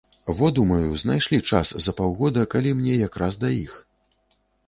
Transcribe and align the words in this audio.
Во, 0.37 0.47
думаю, 0.59 0.87
знайшлі 1.01 1.39
час 1.49 1.73
за 1.85 1.91
паўгода, 2.01 2.47
калі 2.53 2.73
мне 2.79 2.97
як 3.07 3.19
раз 3.25 3.33
да 3.43 3.49
іх. 3.63 3.79